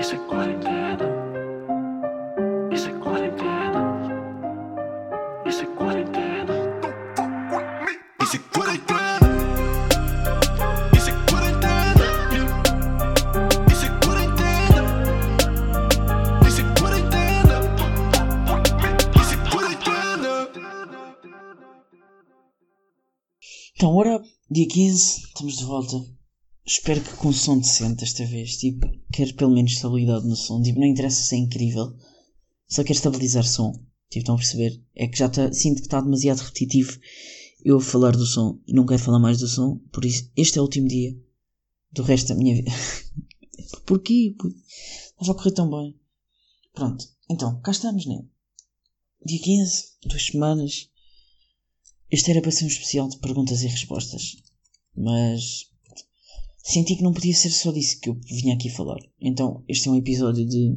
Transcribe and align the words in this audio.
Isso 0.00 0.14
é 0.14 0.18
quarentena. 0.18 1.04
Isso 2.72 2.88
é 2.88 2.92
quarentena. 2.94 3.82
Isso 5.44 5.62
é 5.62 5.66
quarentena. 5.66 6.54
Isso 8.22 8.36
é 8.36 8.38
quarentena. 8.38 9.28
Isso 10.96 11.10
é 11.10 11.12
quarentena. 11.28 12.06
Isso 13.70 13.84
é 13.84 13.88
quarentena. 14.00 14.84
Isso 16.48 16.60
é 16.60 16.64
quarentena. 16.80 17.56
Isso 19.20 19.34
é 19.34 19.50
quarentena. 19.50 20.30
Então, 23.76 23.94
ora, 23.94 24.22
dia 24.50 24.66
15, 24.66 25.26
estamos 25.26 25.56
de 25.58 25.64
volta. 25.66 26.19
Espero 26.66 27.00
que 27.00 27.14
com 27.16 27.32
som 27.32 27.58
decente 27.58 27.96
desta 28.00 28.24
vez. 28.26 28.56
Tipo, 28.56 28.86
quero 29.12 29.34
pelo 29.34 29.50
menos 29.54 29.72
estabilidade 29.72 30.26
no 30.26 30.36
som. 30.36 30.62
Tipo, 30.62 30.78
não 30.80 30.86
interessa 30.86 31.22
se 31.22 31.34
é 31.34 31.38
incrível. 31.38 31.96
Só 32.68 32.82
quero 32.82 32.94
estabilizar 32.96 33.44
som. 33.46 33.72
Tipo, 34.08 34.18
estão 34.20 34.34
a 34.34 34.38
perceber? 34.38 34.82
É 34.94 35.08
que 35.08 35.18
já 35.18 35.28
tá, 35.28 35.52
sinto 35.52 35.76
que 35.78 35.86
está 35.86 36.00
demasiado 36.00 36.38
repetitivo 36.38 36.98
eu 37.64 37.76
a 37.76 37.80
falar 37.80 38.12
do 38.16 38.24
som 38.24 38.58
e 38.66 38.72
não 38.72 38.86
quero 38.86 39.02
falar 39.02 39.18
mais 39.18 39.38
do 39.38 39.48
som. 39.48 39.78
Por 39.92 40.04
isso, 40.04 40.30
este 40.36 40.58
é 40.58 40.60
o 40.60 40.64
último 40.64 40.88
dia 40.88 41.16
do 41.92 42.02
resto 42.02 42.28
da 42.28 42.34
minha 42.34 42.54
vida. 42.54 42.70
Porquê? 43.86 44.34
Por- 44.38 44.52
Estava 45.20 45.32
a 45.32 45.34
correr 45.34 45.52
tão 45.52 45.68
bem. 45.70 45.98
Pronto, 46.72 47.04
então, 47.28 47.60
cá 47.60 47.72
estamos, 47.72 48.06
né? 48.06 48.24
Dia 49.26 49.38
15, 49.40 49.84
duas 50.06 50.26
semanas. 50.26 50.88
Este 52.10 52.30
era 52.30 52.40
para 52.40 52.50
ser 52.50 52.64
um 52.64 52.68
especial 52.68 53.08
de 53.08 53.18
perguntas 53.18 53.62
e 53.62 53.66
respostas. 53.66 54.36
Mas 54.96 55.69
senti 56.62 56.96
que 56.96 57.02
não 57.02 57.12
podia 57.12 57.34
ser 57.34 57.50
só 57.50 57.72
disso 57.72 58.00
que 58.00 58.08
eu 58.08 58.14
vinha 58.14 58.54
aqui 58.54 58.68
falar. 58.68 58.98
Então 59.20 59.64
este 59.68 59.88
é 59.88 59.92
um 59.92 59.96
episódio 59.96 60.46
de 60.46 60.76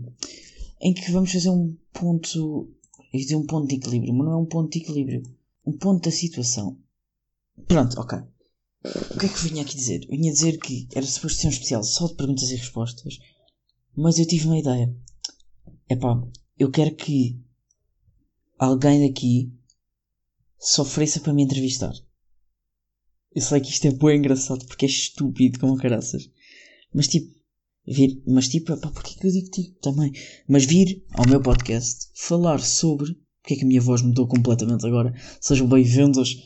em 0.81 0.93
que 0.93 1.11
vamos 1.11 1.31
fazer 1.31 1.49
um 1.49 1.75
ponto. 1.93 2.69
Ia 3.13 3.19
dizer 3.19 3.35
um 3.35 3.45
ponto 3.45 3.67
de 3.67 3.75
equilíbrio, 3.75 4.13
mas 4.13 4.25
não 4.25 4.33
é 4.33 4.37
um 4.37 4.45
ponto 4.45 4.71
de 4.71 4.79
equilíbrio. 4.79 5.23
Um 5.65 5.77
ponto 5.77 6.03
da 6.03 6.11
situação. 6.11 6.77
Pronto, 7.67 7.99
ok. 7.99 8.19
O 9.11 9.17
que 9.17 9.25
é 9.27 9.29
que 9.29 9.35
eu 9.35 9.49
vinha 9.49 9.61
aqui 9.61 9.77
dizer? 9.77 10.03
Eu 10.03 10.17
vinha 10.17 10.33
dizer 10.33 10.57
que 10.59 10.89
era 10.93 11.05
suposto 11.05 11.39
ser 11.39 11.47
um 11.47 11.51
especial 11.51 11.83
só 11.83 12.07
de 12.07 12.15
perguntas 12.15 12.51
e 12.51 12.55
respostas. 12.55 13.17
Mas 13.95 14.19
eu 14.19 14.27
tive 14.27 14.45
uma 14.45 14.57
ideia. 14.57 14.93
Epá, 15.89 16.21
eu 16.59 16.69
quero 16.69 16.93
que 16.95 17.39
alguém 18.57 19.07
daqui 19.07 19.53
se 20.59 20.81
ofereça 20.81 21.19
para 21.21 21.33
me 21.33 21.43
entrevistar. 21.43 21.93
Eu 23.35 23.41
sei 23.41 23.59
que 23.59 23.69
isto 23.69 23.87
é 23.87 23.91
bem 23.91 24.17
engraçado 24.17 24.65
porque 24.65 24.85
é 24.85 24.89
estúpido 24.89 25.59
como 25.59 25.77
caraças. 25.77 26.29
Mas 26.93 27.07
tipo, 27.07 27.33
vir, 27.87 28.21
mas 28.27 28.47
tipo, 28.47 28.77
pá, 28.77 28.91
porquê 28.91 29.15
que 29.19 29.25
eu 29.25 29.31
digo 29.31 29.49
tipo 29.49 29.79
também? 29.79 30.11
Mas 30.47 30.65
vir 30.65 31.03
ao 31.13 31.25
meu 31.25 31.41
podcast 31.41 32.09
falar 32.13 32.59
sobre 32.59 33.15
porque 33.41 33.55
é 33.55 33.57
que 33.57 33.63
a 33.65 33.67
minha 33.67 33.81
voz 33.81 34.01
mudou 34.01 34.25
completamente 34.25 34.85
agora. 34.85 35.13
Sejam 35.41 35.67
bem-vindos 35.67 36.37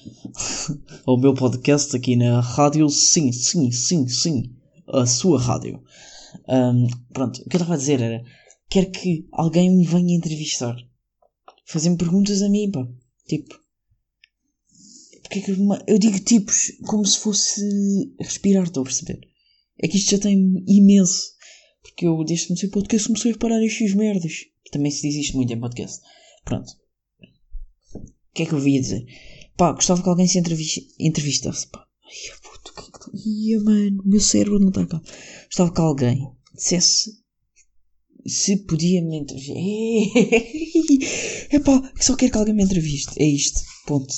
ao 1.06 1.20
meu 1.20 1.34
podcast 1.36 1.96
aqui 1.96 2.16
na 2.16 2.40
rádio. 2.40 2.90
Sim, 2.90 3.32
sim, 3.32 3.72
sim, 3.72 4.08
sim. 4.08 4.56
A 4.88 5.06
sua 5.06 5.40
rádio. 5.40 5.84
Ahm, 6.48 6.88
pronto, 7.14 7.42
o 7.42 7.50
que 7.50 7.56
eu 7.56 7.60
estava 7.60 7.76
a 7.76 7.78
dizer 7.78 8.02
era: 8.02 8.24
quero 8.68 8.90
que 8.90 9.28
alguém 9.32 9.70
me 9.70 9.86
venha 9.86 10.16
entrevistar. 10.16 10.76
Fazer-me 11.66 11.98
perguntas 11.98 12.42
a 12.42 12.50
mim, 12.50 12.72
pá. 12.72 12.88
Tipo, 13.28 13.60
porque 15.28 15.39
é 15.39 15.42
que 15.42 15.52
eu, 15.88 16.00
digo 16.00 16.20
tipos 16.22 16.72
como 16.86 17.06
se 17.06 17.20
fosse 17.20 17.61
respirar, 18.20 18.64
estou 18.64 18.81
a 18.81 18.86
perceber? 18.86 19.20
É 19.78 19.88
que 19.88 19.97
isto 19.97 20.11
já 20.11 20.19
tem 20.19 20.64
imenso. 20.66 21.34
Porque 21.81 22.08
eu, 22.08 22.23
desde 22.23 22.44
que 22.44 22.47
comecei 22.47 22.69
o 22.69 22.72
podcast, 22.72 23.08
comecei 23.08 23.31
a 23.31 23.34
reparar 23.34 23.61
estas 23.64 23.94
merdas. 23.94 24.34
Também 24.72 24.89
se 24.89 25.02
diz 25.02 25.25
isto 25.25 25.36
muito 25.36 25.52
em 25.52 25.59
podcast. 25.59 26.00
Pronto. 26.45 26.72
O 27.94 28.02
que 28.34 28.44
é 28.44 28.45
que 28.45 28.53
eu 28.53 28.59
via 28.59 28.80
dizer? 28.80 29.06
Pá, 29.57 29.74
gostava 29.74 30.02
que 30.02 30.07
alguém 30.07 30.28
se 30.28 30.40
entrevis- 30.40 30.96
entrevistasse. 30.97 31.68
Pá. 31.68 31.85
Ai, 32.06 32.38
puto, 32.41 32.73
que 32.73 32.79
é 32.79 32.84
que 32.85 33.00
tu... 33.00 33.12
Ia, 33.13 33.59
mano, 33.62 34.03
meu 34.06 34.22
cérebro 34.22 34.59
não 34.59 34.69
está 34.69 34.85
cá. 34.85 35.02
Gostava 35.47 35.73
que 35.73 35.81
alguém 35.81 36.25
dissesse 36.56 37.12
se 38.25 38.57
podia 38.66 39.02
me 39.02 39.18
entrevistar. 39.18 39.56
É 41.50 41.59
pá, 41.59 41.94
só 42.00 42.16
quero 42.16 42.31
que 42.31 42.38
alguém 42.38 42.53
me 42.53 42.63
entreviste. 42.63 43.12
É 43.22 43.25
isto. 43.25 43.62
Ponto. 43.85 44.13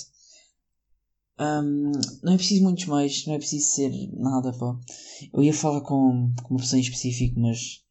Ahm, 1.40 1.94
não 2.22 2.34
é 2.34 2.36
preciso 2.36 2.64
muitos 2.64 2.86
mais, 2.86 3.26
não 3.26 3.34
é 3.34 3.38
preciso 3.38 3.72
ser 3.72 3.92
nada, 4.12 4.52
pá. 4.52 4.78
Eu 5.34 5.42
ia 5.42 5.54
falar 5.54 5.80
com, 5.82 6.34
com 6.44 6.54
uma 6.54 6.60
pessoa 6.60 6.78
em 6.78 6.84
específico, 6.84 7.40
mas 7.40 7.82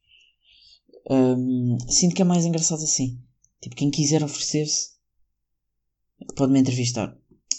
ahm, 1.10 1.78
sinto 1.88 2.14
que 2.14 2.20
é 2.20 2.24
mais 2.26 2.44
engraçado 2.44 2.82
assim. 2.82 3.18
Tipo, 3.62 3.74
quem 3.74 3.90
quiser 3.90 4.22
oferecer-se 4.22 4.90
pode-me 6.36 6.60
entrevistar. 6.60 7.16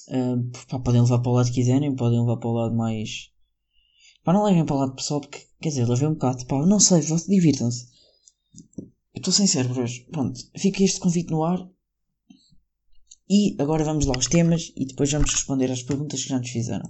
Ahm, 0.10 0.52
pá, 0.70 0.80
podem 0.80 1.02
levar 1.02 1.20
para 1.20 1.32
o 1.32 1.34
lado 1.34 1.48
que 1.48 1.56
quiserem, 1.56 1.96
podem 1.96 2.20
levar 2.20 2.38
para 2.38 2.50
o 2.50 2.54
lado 2.54 2.76
mais. 2.76 3.32
Pá, 4.24 4.32
não 4.32 4.44
levem 4.44 4.66
para 4.66 4.76
o 4.76 4.80
lado 4.80 4.96
pessoal, 4.96 5.22
porque, 5.22 5.44
quer 5.60 5.70
dizer, 5.70 5.88
levei 5.88 6.08
um 6.08 6.14
bocado, 6.14 6.46
pá, 6.46 6.64
não 6.68 6.80
sei, 6.80 7.02
divirtam-se. 7.28 7.88
Eu 8.78 9.18
estou 9.18 9.34
sem 9.34 9.48
cérebro 9.48 9.82
hoje. 9.82 10.06
Pronto, 10.12 10.40
fica 10.56 10.84
este 10.84 11.00
convite 11.00 11.32
no 11.32 11.44
ar. 11.44 11.68
E 13.30 13.56
agora 13.60 13.84
vamos 13.84 14.08
lá 14.08 14.16
aos 14.16 14.26
temas 14.26 14.72
e 14.76 14.86
depois 14.86 15.12
vamos 15.12 15.32
responder 15.32 15.72
às 15.72 15.84
perguntas 15.84 16.24
que 16.24 16.30
já 16.30 16.40
nos 16.40 16.50
fizeram. 16.50 16.90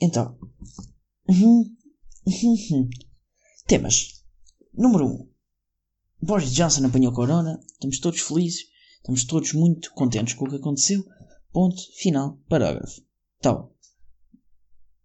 Então. 0.00 0.38
Temas. 3.66 4.22
Número 4.72 5.04
1. 5.04 5.08
Um. 5.08 5.28
Boris 6.22 6.52
Johnson 6.52 6.86
apanhou 6.86 7.12
corona. 7.12 7.58
Estamos 7.72 7.98
todos 7.98 8.20
felizes. 8.20 8.66
Estamos 8.98 9.24
todos 9.24 9.52
muito 9.52 9.92
contentes 9.94 10.34
com 10.34 10.44
o 10.44 10.48
que 10.48 10.56
aconteceu. 10.56 11.04
Ponto. 11.52 11.82
Final. 11.96 12.38
Parágrafo. 12.48 13.02
Então. 13.38 13.72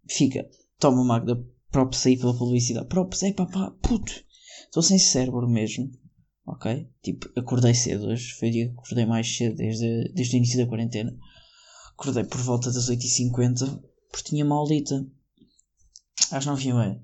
Fica. 0.08 0.48
Toma 0.78 1.04
Magda. 1.04 1.44
Props 1.72 2.06
aí 2.06 2.16
pela 2.16 2.38
publicidade. 2.38 2.86
Props. 2.86 3.24
É 3.24 3.32
pá, 3.32 3.46
pá. 3.46 3.72
Puto. 3.82 4.12
Estou 4.66 4.82
sem 4.84 5.00
cérebro 5.00 5.48
mesmo. 5.48 5.90
Ok? 6.46 6.88
Tipo, 7.02 7.28
acordei 7.38 7.74
cedo 7.74 8.06
hoje. 8.06 8.32
Foi 8.34 8.48
o 8.48 8.52
dia 8.52 8.68
que 8.68 8.74
acordei 8.74 9.06
mais 9.06 9.36
cedo 9.36 9.56
desde, 9.56 10.12
desde 10.14 10.36
o 10.36 10.38
início 10.38 10.58
da 10.58 10.66
quarentena. 10.66 11.16
Acordei 11.92 12.24
por 12.24 12.40
volta 12.40 12.70
das 12.70 12.90
8h50 12.90 13.80
porque 14.10 14.30
tinha 14.30 14.44
uma 14.44 14.56
aulita 14.56 15.06
às 16.30 16.46
9h30. 16.46 17.00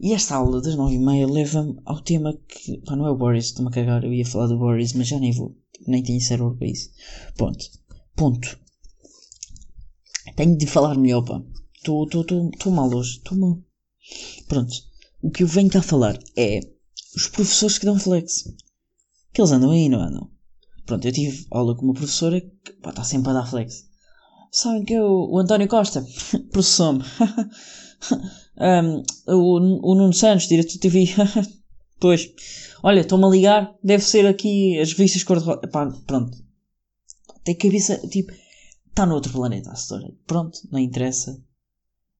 E 0.00 0.12
esta 0.12 0.36
aula 0.36 0.60
das 0.60 0.76
9h30 0.76 1.30
leva-me 1.30 1.80
ao 1.84 2.00
tema 2.00 2.36
que. 2.48 2.78
Pá, 2.78 2.96
não 2.96 3.06
é 3.06 3.10
o 3.10 3.16
Boris, 3.16 3.46
estou-me 3.46 3.70
a 3.70 3.72
cagar. 3.72 4.04
Eu 4.04 4.12
ia 4.12 4.26
falar 4.26 4.46
do 4.46 4.58
Boris, 4.58 4.92
mas 4.94 5.08
já 5.08 5.18
nem 5.18 5.32
vou. 5.32 5.56
Nem 5.86 6.02
tenho 6.02 6.20
cérebro 6.20 6.56
para 6.56 6.68
isso. 6.68 6.90
Ponto. 7.36 7.64
Ponto. 8.16 8.58
Tenho 10.36 10.56
de 10.56 10.66
falar 10.66 10.96
melhor, 10.96 11.22
pá. 11.22 11.42
Estou 11.76 12.72
mal 12.72 12.92
hoje. 12.92 13.18
Estou 13.18 13.38
mal. 13.38 13.62
Pronto. 14.48 14.72
O 15.22 15.30
que 15.30 15.42
eu 15.42 15.46
venho 15.46 15.70
cá 15.70 15.82
falar 15.82 16.18
é 16.36 16.60
os 17.14 17.28
professores 17.28 17.78
que 17.78 17.86
dão 17.86 17.98
flex. 17.98 18.44
Que 19.32 19.40
eles 19.40 19.52
andam 19.52 19.70
aí, 19.70 19.88
não 19.88 20.00
andam? 20.00 20.30
Pronto, 20.86 21.06
eu 21.06 21.12
tive 21.12 21.46
aula 21.50 21.76
com 21.76 21.86
uma 21.86 21.94
professora 21.94 22.40
que 22.40 22.72
está 22.88 23.02
sempre 23.02 23.30
a 23.30 23.34
dar 23.34 23.46
flex. 23.46 23.86
Sabem 24.50 24.84
que 24.84 24.94
é 24.94 25.02
o, 25.02 25.38
António 25.38 25.68
Costa, 25.68 26.04
professor-me. 26.52 27.04
Um, 28.56 29.02
o, 29.26 29.90
o 29.90 29.94
Nuno 29.96 30.12
Santos, 30.12 30.46
diretor 30.46 30.72
de 30.72 30.78
TV. 30.78 31.06
pois, 31.98 32.32
olha, 32.82 33.00
estou-me 33.00 33.24
a 33.24 33.28
ligar, 33.28 33.74
deve 33.82 34.04
ser 34.04 34.26
aqui 34.26 34.78
as 34.78 34.92
revistas 34.92 35.24
cor-de-rosa. 35.24 35.62
Pronto. 36.06 36.38
Tem 37.42 37.56
cabeça, 37.56 37.98
tipo, 38.08 38.32
está 38.88 39.06
noutro 39.06 39.32
planeta 39.32 39.70
a 39.70 39.74
senhora. 39.74 40.14
Pronto, 40.26 40.60
não 40.70 40.78
interessa. 40.78 41.42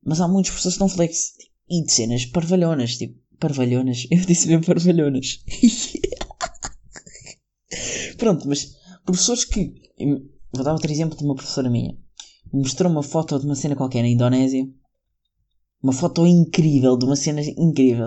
Mas 0.04 0.20
há 0.20 0.26
muitos 0.26 0.50
professores 0.50 0.76
que 0.76 0.80
dão 0.80 0.88
flex. 0.88 1.34
E 1.68 1.84
de 1.84 1.92
cenas 1.92 2.26
parvalhonas, 2.26 2.96
tipo, 2.96 3.18
parvalhonas. 3.44 4.06
Eu 4.10 4.24
disse 4.24 4.48
mesmo 4.48 4.64
parvalhonas. 4.64 5.44
Pronto, 8.16 8.48
mas 8.48 8.76
professores 9.04 9.44
que. 9.44 9.74
Vou 10.52 10.64
dar 10.64 10.72
outro 10.72 10.90
exemplo 10.90 11.18
de 11.18 11.24
uma 11.24 11.34
professora 11.34 11.68
minha. 11.68 11.96
Mostrou 12.52 12.90
uma 12.90 13.02
foto 13.02 13.38
de 13.38 13.44
uma 13.44 13.54
cena 13.54 13.76
qualquer 13.76 14.02
na 14.02 14.08
Indonésia. 14.08 14.66
Uma 15.82 15.92
foto 15.92 16.26
incrível, 16.26 16.96
de 16.96 17.04
uma 17.04 17.16
cena 17.16 17.42
incrível. 17.42 18.06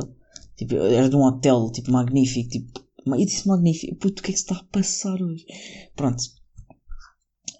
Tipo, 0.56 0.76
era 0.76 1.10
de 1.10 1.16
um 1.16 1.24
hotel, 1.24 1.70
tipo, 1.72 1.92
magnífico. 1.92 2.50
Tipo, 2.50 2.80
eu 3.06 3.26
disse 3.26 3.48
magnífico. 3.48 3.96
Puto, 3.98 4.22
o 4.22 4.24
que 4.24 4.32
é 4.32 4.34
que 4.34 4.40
se 4.40 4.46
está 4.46 4.56
a 4.56 4.64
passar 4.64 5.22
hoje? 5.22 5.46
Pronto. 5.96 6.24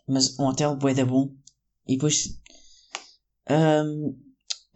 Mas 0.08 0.40
um 0.40 0.46
hotel, 0.46 0.78
bué 0.78 0.94
da 0.94 1.06
bom. 1.06 1.30
E 1.88 1.96
depois. 1.96 2.40
ahm, 3.50 4.16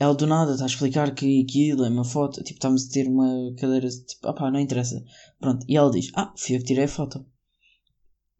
ela 0.02 0.16
do 0.16 0.26
nada 0.26 0.54
está 0.54 0.64
a 0.64 0.68
explicar 0.68 1.14
que 1.14 1.44
aquilo 1.44 1.86
é 1.86 1.90
uma 1.90 2.04
foto. 2.04 2.44
Tipo, 2.44 2.58
estamos 2.58 2.88
a 2.88 2.92
ter 2.92 3.08
uma 3.08 3.54
cadeira. 3.56 3.88
Tipo, 3.88 4.30
opá, 4.30 4.50
não 4.50 4.60
interessa. 4.60 5.04
Pronto. 5.40 5.64
E 5.70 5.78
ela 5.78 5.92
diz: 5.92 6.10
Ah, 6.16 6.34
fui 6.36 6.56
eu 6.56 6.60
que 6.60 6.66
tirei 6.66 6.86
a 6.86 6.88
foto. 6.88 7.24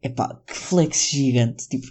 Epá, 0.02 0.42
que 0.44 0.54
flex 0.54 1.08
gigante. 1.08 1.68
Tipo, 1.68 1.86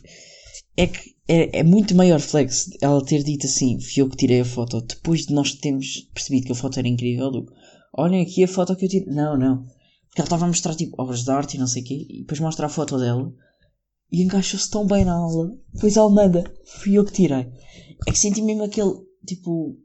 é 0.75 0.87
que 0.87 1.15
é, 1.25 1.59
é 1.59 1.63
muito 1.63 1.95
maior 1.95 2.19
flex 2.19 2.69
ela 2.81 3.05
ter 3.05 3.23
dito 3.23 3.45
assim, 3.45 3.79
fui 3.79 4.01
eu 4.01 4.09
que 4.09 4.17
tirei 4.17 4.41
a 4.41 4.45
foto, 4.45 4.81
depois 4.81 5.25
de 5.25 5.33
nós 5.33 5.53
termos 5.53 6.01
percebido 6.13 6.47
que 6.47 6.51
a 6.51 6.55
foto 6.55 6.77
era 6.77 6.89
incrível, 6.89 7.31
do 7.31 7.45
olhem 7.93 8.21
aqui 8.21 8.43
a 8.43 8.49
foto 8.49 8.75
que 8.75 8.83
eu 8.83 8.89
tirei. 8.89 9.07
Não, 9.07 9.37
não. 9.37 9.63
Porque 10.07 10.19
ela 10.19 10.25
estava 10.25 10.43
a 10.43 10.49
mostrar 10.49 10.75
tipo 10.75 11.01
obras 11.01 11.23
de 11.23 11.31
arte 11.31 11.55
e 11.55 11.59
não 11.61 11.67
sei 11.67 11.81
o 11.81 11.85
quê, 11.85 12.07
e 12.09 12.19
depois 12.19 12.41
mostra 12.41 12.65
a 12.65 12.69
foto 12.69 12.97
dela 12.97 13.33
e 14.11 14.21
encaixou-se 14.21 14.69
tão 14.69 14.85
bem 14.85 15.05
na 15.05 15.13
aula. 15.13 15.57
Depois 15.73 15.95
ela 15.95 16.09
manda, 16.09 16.43
fui 16.65 16.97
eu 16.97 17.05
que 17.05 17.13
tirei. 17.13 17.47
É 18.05 18.11
que 18.11 18.19
senti 18.19 18.41
mesmo 18.41 18.63
aquele, 18.63 18.95
tipo, 19.25 19.77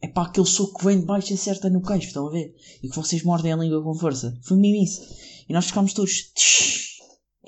é 0.00 0.08
pá, 0.08 0.26
aquele 0.26 0.46
soco 0.46 0.78
que 0.78 0.84
vem 0.84 1.00
de 1.00 1.06
baixo 1.06 1.34
acerta 1.34 1.68
no 1.68 1.82
queixo, 1.82 2.08
estão 2.08 2.26
a 2.26 2.30
ver? 2.30 2.54
E 2.82 2.88
que 2.88 2.96
vocês 2.96 3.22
mordem 3.22 3.52
a 3.52 3.56
língua 3.56 3.82
com 3.82 3.94
força. 3.94 4.38
Foi 4.42 4.56
mesmo 4.56 4.82
isso. 4.82 5.02
E 5.48 5.52
nós 5.52 5.66
ficámos 5.66 5.92
todos, 5.92 6.32
tsh, 6.34 6.98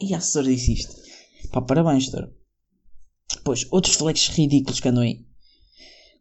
e 0.00 0.14
a 0.14 0.18
assessora 0.18 0.46
disse 0.46 0.72
isto. 0.72 0.94
Pá, 1.50 1.62
parabéns, 1.62 2.08
doutora. 2.08 2.34
Depois, 3.34 3.66
outros 3.70 3.94
flexos 3.94 4.34
ridículos 4.34 4.80
que 4.80 4.88
andam 4.88 5.02
aí. 5.02 5.24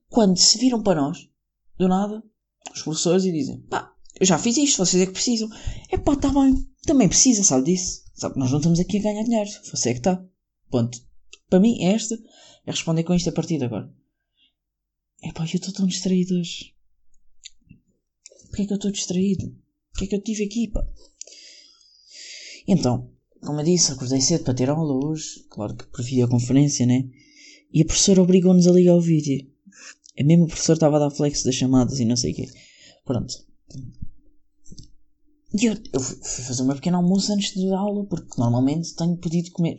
Quando 0.09 0.37
se 0.37 0.57
viram 0.57 0.81
para 0.83 1.01
nós, 1.01 1.29
do 1.77 1.87
nada, 1.87 2.23
os 2.73 2.81
professores 2.81 3.25
e 3.25 3.31
dizem, 3.31 3.61
pá, 3.61 3.93
eu 4.19 4.25
já 4.25 4.37
fiz 4.37 4.57
isto, 4.57 4.85
vocês 4.85 5.01
é 5.01 5.05
que 5.05 5.13
precisam. 5.13 5.49
É 5.89 5.97
pá, 5.97 6.15
tá 6.15 6.29
bem, 6.29 6.67
também 6.85 7.07
precisa, 7.07 7.43
sabe 7.43 7.71
disso? 7.71 8.03
Sabe, 8.13 8.37
nós 8.37 8.51
não 8.51 8.59
estamos 8.59 8.79
aqui 8.79 8.97
a 8.97 9.01
ganhar 9.03 9.23
dinheiro, 9.23 9.49
você 9.63 9.89
é 9.89 9.93
que 9.93 9.99
está. 9.99 10.23
Ponto. 10.69 11.01
Para 11.49 11.59
mim, 11.59 11.81
é 11.81 11.93
esta, 11.93 12.15
é 12.65 12.71
responder 12.71 13.03
com 13.03 13.13
isto 13.13 13.29
a 13.29 13.33
partir 13.33 13.57
de 13.57 13.65
agora. 13.65 13.91
É 15.23 15.31
pá, 15.31 15.43
eu 15.43 15.55
estou 15.55 15.73
tão 15.73 15.85
distraído 15.85 16.35
hoje. 16.35 16.73
Porquê 18.47 18.63
é 18.63 18.65
que 18.65 18.73
eu 18.73 18.75
estou 18.75 18.91
distraído? 18.91 19.47
O 19.47 19.99
que 19.99 20.05
é 20.05 20.07
que 20.07 20.15
eu 20.15 20.21
tive 20.21 20.45
aqui, 20.45 20.67
pá? 20.67 20.87
Então, 22.67 23.11
como 23.41 23.59
eu 23.59 23.65
disse, 23.65 23.91
acordei 23.91 24.21
cedo 24.21 24.43
para 24.43 24.53
ter 24.53 24.69
aula 24.69 25.05
hoje, 25.05 25.45
claro 25.49 25.75
que 25.75 25.85
por 25.87 26.03
videoconferência, 26.03 26.85
né? 26.85 27.09
E 27.73 27.81
a 27.81 27.85
professora 27.85 28.21
obrigou-nos 28.21 28.67
a 28.67 28.71
ligar 28.71 28.95
o 28.95 29.01
vídeo. 29.01 29.47
A 30.19 30.23
mesma 30.23 30.47
professora 30.47 30.77
estava 30.77 30.97
a 30.97 30.99
dar 30.99 31.11
flex 31.11 31.43
das 31.43 31.55
chamadas 31.55 31.99
e 31.99 32.05
não 32.05 32.15
sei 32.15 32.33
o 32.33 32.35
quê. 32.35 32.49
Pronto. 33.05 33.33
E 35.53 35.65
eu, 35.65 35.75
eu 35.93 35.99
fui 35.99 36.43
fazer 36.43 36.61
uma 36.61 36.75
pequena 36.75 36.97
almoço 36.97 37.31
antes 37.33 37.55
da 37.55 37.79
aula, 37.79 38.05
porque 38.05 38.39
normalmente 38.39 38.95
tenho 38.95 39.17
podido 39.17 39.51
comer. 39.51 39.77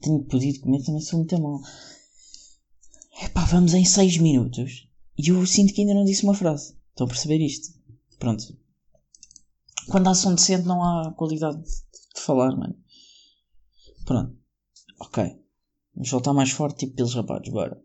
Tenho 0.00 0.22
podido 0.24 0.60
comer, 0.60 0.82
também 0.82 1.00
sou 1.00 1.18
muito 1.18 1.40
mal. 1.40 1.60
Epá, 3.22 3.44
vamos 3.44 3.74
em 3.74 3.84
6 3.84 4.18
minutos. 4.18 4.88
E 5.16 5.28
eu 5.28 5.46
sinto 5.46 5.72
que 5.72 5.80
ainda 5.82 5.94
não 5.94 6.04
disse 6.04 6.24
uma 6.24 6.34
frase. 6.34 6.74
Estão 6.90 7.06
a 7.06 7.08
perceber 7.08 7.40
isto? 7.40 7.72
Pronto. 8.18 8.56
Quando 9.88 10.08
há 10.08 10.14
som 10.14 10.34
decente 10.34 10.66
não 10.66 10.82
há 10.82 11.12
qualidade 11.12 11.62
de 11.62 12.20
falar, 12.20 12.56
mano. 12.56 12.76
Pronto. 14.04 14.36
Ok. 15.00 15.24
Vamos 15.94 16.10
voltar 16.10 16.32
mais 16.32 16.50
forte, 16.50 16.86
tipo 16.86 16.96
pelos 16.96 17.14
rapazes, 17.14 17.52
bora. 17.52 17.80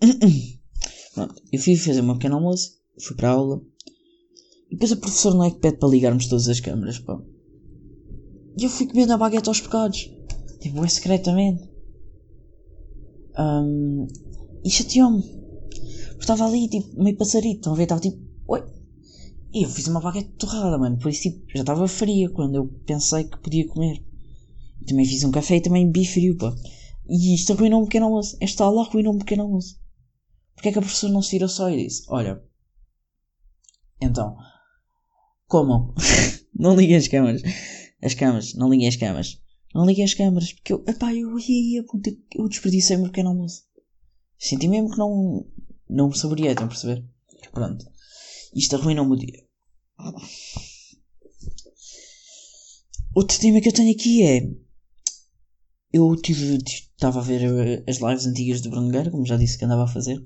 Pronto. 1.14 1.42
Eu 1.52 1.60
fui 1.60 1.76
fazer 1.76 2.00
uma 2.00 2.14
pequena 2.14 2.36
almoço, 2.36 2.78
fui 3.02 3.16
para 3.16 3.28
a 3.28 3.32
aula. 3.32 3.62
E 4.70 4.74
depois 4.74 4.92
a 4.92 4.96
professora 4.96 5.34
não 5.34 5.44
é 5.44 5.50
que 5.50 5.58
pede 5.58 5.78
para 5.78 5.88
ligarmos 5.88 6.26
todas 6.28 6.48
as 6.48 6.60
câmaras, 6.60 6.98
pá. 6.98 7.20
E 8.56 8.64
eu 8.64 8.70
fui 8.70 8.86
comendo 8.86 9.12
a 9.12 9.18
baguete 9.18 9.48
aos 9.48 9.60
pecados. 9.60 10.10
Tipo, 10.60 10.84
é 10.84 10.88
secretamente. 10.88 11.68
Um, 13.40 14.06
e 14.62 14.70
chateou-me. 14.70 15.22
Porque 15.22 16.20
estava 16.20 16.46
ali, 16.46 16.68
tipo, 16.68 17.02
meio 17.02 17.16
passarito. 17.16 17.56
Estão 17.56 17.72
a 17.72 17.76
ver? 17.76 17.84
Estava 17.84 18.00
tipo, 18.00 18.18
oi. 18.48 18.62
E 19.52 19.64
eu 19.64 19.70
fiz 19.70 19.88
uma 19.88 20.00
baguete 20.00 20.30
torrada, 20.38 20.76
mano. 20.78 20.98
Por 20.98 21.10
isso, 21.10 21.22
tipo, 21.22 21.44
já 21.54 21.60
estava 21.60 21.88
fria 21.88 22.28
quando 22.30 22.56
eu 22.56 22.68
pensei 22.86 23.24
que 23.24 23.38
podia 23.38 23.66
comer. 23.66 24.04
Também 24.86 25.06
fiz 25.06 25.24
um 25.24 25.30
café 25.30 25.56
e 25.56 25.62
também 25.62 25.90
bi 25.90 26.04
frio, 26.04 26.36
pá. 26.36 26.54
E 27.08 27.34
isto 27.34 27.52
arruinou 27.52 27.80
um 27.80 27.84
pequeno 27.84 28.06
almoço. 28.06 28.36
Esta 28.40 28.64
aula 28.64 28.82
arruinou 28.82 29.14
um 29.14 29.18
pequeno 29.18 29.44
almoço. 29.44 29.80
Porquê 30.54 30.68
é 30.68 30.72
que 30.72 30.78
a 30.78 30.82
professora 30.82 31.12
não 31.12 31.22
se 31.22 31.32
virou 31.32 31.48
só 31.48 31.70
e 31.70 31.84
disse, 31.84 32.04
olha, 32.08 32.42
então, 34.00 34.36
comam. 35.46 35.94
não 36.54 36.76
liguem 36.76 36.96
as 36.96 37.08
câmaras. 37.08 37.42
As 38.02 38.14
câmaras, 38.14 38.54
não 38.54 38.68
liguem 38.68 38.88
as 38.88 38.96
câmaras. 38.96 39.40
Não 39.74 39.86
liguem 39.86 40.04
as 40.04 40.14
câmaras, 40.14 40.52
porque 40.52 40.72
eu, 40.72 40.84
epá, 40.86 41.14
eu, 41.14 41.38
ia, 41.38 41.84
eu 42.34 42.48
desperdicei 42.48 42.96
meu 42.96 43.06
pequeno 43.06 43.30
almoço. 43.30 43.64
Senti 44.38 44.66
mesmo 44.66 44.90
que 44.90 44.98
não, 44.98 45.46
não 45.88 46.08
me 46.08 46.16
saboreei, 46.16 46.50
estão 46.50 46.66
a 46.66 46.68
perceber? 46.68 47.04
Pronto. 47.52 47.84
Isto 48.54 48.76
arruinou-me 48.76 49.12
o 49.12 49.16
dia. 49.16 49.46
Outro 53.14 53.38
tema 53.38 53.60
que 53.60 53.68
eu 53.68 53.72
tenho 53.72 53.92
aqui 53.92 54.22
é. 54.22 54.48
Eu 55.92 56.16
tive. 56.16 56.58
Estava 56.64 57.20
a 57.20 57.22
ver 57.22 57.42
eh, 57.42 57.84
as 57.88 57.98
lives 57.98 58.26
antigas 58.26 58.60
do 58.60 58.70
Bruno 58.70 58.86
Nogueira, 58.86 59.10
como 59.10 59.26
já 59.26 59.36
disse 59.36 59.58
que 59.58 59.64
andava 59.64 59.84
a 59.84 59.88
fazer. 59.88 60.22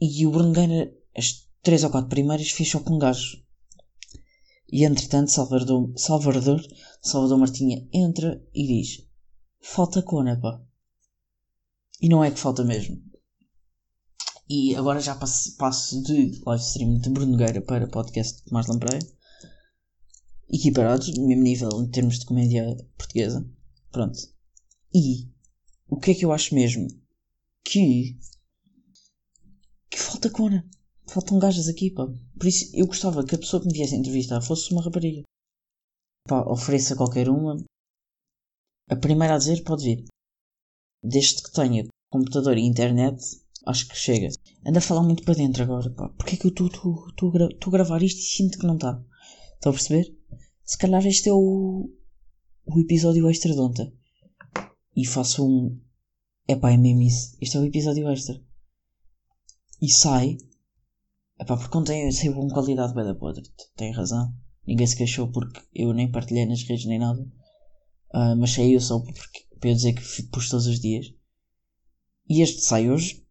E 0.00 0.26
o 0.26 0.30
Bruno 0.30 0.48
Nogueira, 0.48 0.92
as 1.16 1.48
três 1.62 1.84
ou 1.84 1.90
quatro 1.90 2.08
primeiras, 2.08 2.50
fez 2.50 2.70
só 2.70 2.80
com 2.80 2.94
um 2.94 2.98
gajo. 2.98 3.42
E 4.72 4.84
entretanto, 4.84 5.32
Salvador, 5.32 5.92
Salvador, 5.96 6.62
Salvador 7.02 7.38
Martinha 7.38 7.88
entra 7.92 8.40
e 8.54 8.66
diz: 8.66 9.04
Falta 9.60 10.00
cona, 10.02 10.40
pá. 10.40 10.62
E 12.00 12.08
não 12.08 12.22
é 12.22 12.30
que 12.30 12.38
falta 12.38 12.64
mesmo. 12.64 13.02
E 14.48 14.74
agora 14.76 15.00
já 15.00 15.14
passo, 15.14 15.56
passo 15.56 16.02
de 16.02 16.40
live 16.46 16.62
stream 16.62 16.98
de 16.98 17.10
Bruno 17.10 17.32
Nogueira 17.32 17.60
para 17.60 17.88
podcast 17.88 18.38
de 18.38 18.44
Tomás 18.44 18.66
Lampreia. 18.66 19.00
Equiparados, 20.48 21.08
mesmo 21.18 21.42
nível 21.42 21.82
em 21.82 21.88
termos 21.88 22.18
de 22.18 22.26
comédia 22.26 22.76
portuguesa. 22.96 23.48
Pronto. 23.90 24.18
E 24.94 25.28
o 25.88 25.96
que 25.98 26.12
é 26.12 26.14
que 26.14 26.24
eu 26.24 26.32
acho 26.32 26.54
mesmo? 26.54 26.88
Que. 27.64 28.18
que 29.88 29.98
falta 29.98 30.30
cona. 30.30 30.68
Faltam 31.08 31.38
gajas 31.38 31.68
aqui, 31.68 31.90
pá. 31.90 32.06
Por 32.38 32.46
isso 32.46 32.70
eu 32.74 32.86
gostava 32.86 33.24
que 33.24 33.34
a 33.34 33.38
pessoa 33.38 33.60
que 33.60 33.66
me 33.68 33.74
viesse 33.74 33.96
entrevistar 33.96 34.40
fosse 34.40 34.72
uma 34.72 34.82
rapariga. 34.82 35.22
Pá, 36.28 36.42
ofereça 36.48 36.96
qualquer 36.96 37.28
uma. 37.28 37.62
A 38.88 38.96
primeira 38.96 39.34
a 39.34 39.38
dizer 39.38 39.62
pode 39.64 39.84
vir. 39.84 40.04
Desde 41.02 41.42
que 41.42 41.52
tenha 41.52 41.86
computador 42.10 42.58
e 42.58 42.62
internet, 42.62 43.22
acho 43.66 43.88
que 43.88 43.96
chega. 43.96 44.28
Anda 44.66 44.78
a 44.78 44.82
falar 44.82 45.02
muito 45.02 45.22
para 45.24 45.34
dentro 45.34 45.62
agora, 45.62 45.90
pá. 45.90 46.08
Porquê 46.10 46.34
é 46.34 46.38
que 46.38 46.46
eu 46.46 46.50
estou 46.50 47.68
a 47.68 47.70
gravar 47.70 48.02
isto 48.02 48.18
e 48.18 48.22
sinto 48.22 48.58
que 48.58 48.66
não 48.66 48.74
está? 48.74 49.02
Estão 49.54 49.70
a 49.70 49.74
perceber? 49.74 50.16
Se 50.64 50.78
calhar 50.78 51.04
este 51.06 51.28
é 51.28 51.32
o, 51.32 51.90
o 52.66 52.80
episódio 52.80 53.28
extra 53.28 53.52
de 53.52 53.60
ontem. 53.60 53.92
E 54.96 55.06
faço 55.06 55.46
um. 55.46 55.80
Epá, 56.46 56.72
é 56.72 56.76
mesmo 56.76 57.02
isso. 57.02 57.36
Este 57.40 57.56
é 57.56 57.60
o 57.60 57.64
episódio 57.64 58.08
extra. 58.08 58.40
E 59.80 59.88
sai. 59.88 60.38
Epá, 61.40 61.56
porque 61.56 61.72
contém 61.72 62.12
sempre 62.12 62.38
uma 62.38 62.52
qualidade 62.52 62.92
bem 62.92 63.02
da 63.02 63.14
podre. 63.14 63.42
Tem 63.74 63.92
razão. 63.92 64.30
Ninguém 64.66 64.86
se 64.86 64.94
queixou 64.94 65.32
porque 65.32 65.58
eu 65.74 65.94
nem 65.94 66.10
partilhei 66.10 66.44
nas 66.44 66.62
redes 66.64 66.84
nem 66.84 66.98
nada. 66.98 67.26
Ah, 68.12 68.36
mas 68.36 68.50
saiu 68.50 68.78
só 68.78 69.00
porque, 69.00 69.46
para 69.58 69.70
eu 69.70 69.74
dizer 69.74 69.94
que 69.94 70.22
pus 70.24 70.50
todos 70.50 70.66
os 70.66 70.78
dias. 70.78 71.06
E 72.28 72.42
este 72.42 72.60
sai 72.60 72.90
hoje. 72.90 73.26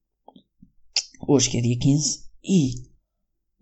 Hoje 1.28 1.52
que 1.52 1.58
é 1.60 1.62
dia 1.62 1.78
15. 1.78 2.26
E 2.44 2.90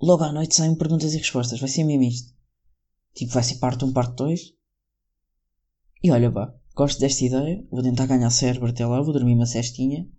logo 0.01 0.23
à 0.23 0.31
noite 0.31 0.55
saem 0.55 0.75
perguntas 0.75 1.13
e 1.13 1.17
respostas. 1.17 1.59
Vai 1.59 1.67
ser 1.67 1.83
mesmo 1.83 2.03
isto. 2.03 2.33
Tipo, 3.15 3.33
vai 3.33 3.43
ser 3.43 3.57
parte 3.57 3.83
1, 3.83 3.91
parte 3.91 4.15
2. 4.15 4.53
E 6.03 6.09
olha, 6.09 6.31
pá, 6.31 6.55
gosto 6.73 7.01
desta 7.01 7.25
ideia. 7.25 7.67
Vou 7.69 7.83
tentar 7.83 8.05
ganhar 8.05 8.29
cérebro 8.29 8.69
até 8.69 8.85
lá. 8.85 9.01
Vou 9.01 9.11
dormir 9.11 9.35
uma 9.35 9.45
cestinha. 9.45 10.09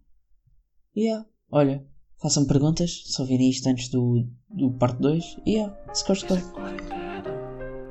E 0.94 1.04
yeah, 1.04 1.26
olha, 1.50 1.88
Façam 2.20 2.44
perguntas, 2.44 3.04
se 3.06 3.20
ouvirem 3.22 3.48
isto 3.48 3.68
antes 3.68 3.88
do, 3.88 4.26
do 4.50 4.72
parte 4.72 5.00
2. 5.00 5.36
E 5.46 5.52
yeah, 5.52 5.74
se 5.94 6.04
gostou. 6.04 6.36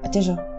Até 0.04 0.22
já. 0.22 0.58